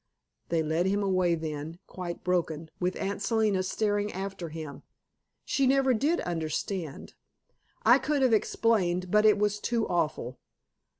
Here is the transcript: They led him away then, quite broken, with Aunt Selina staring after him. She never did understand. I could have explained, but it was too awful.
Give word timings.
They 0.49 0.63
led 0.63 0.87
him 0.87 1.03
away 1.03 1.35
then, 1.35 1.77
quite 1.85 2.23
broken, 2.23 2.71
with 2.79 2.95
Aunt 2.95 3.21
Selina 3.21 3.61
staring 3.61 4.11
after 4.11 4.49
him. 4.49 4.81
She 5.45 5.67
never 5.67 5.93
did 5.93 6.21
understand. 6.21 7.13
I 7.85 7.99
could 7.99 8.23
have 8.23 8.33
explained, 8.33 9.11
but 9.11 9.27
it 9.27 9.37
was 9.37 9.59
too 9.59 9.87
awful. 9.87 10.39